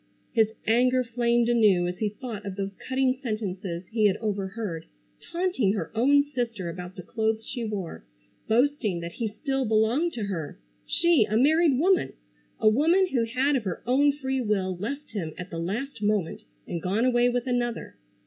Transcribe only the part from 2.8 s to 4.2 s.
cutting sentences he had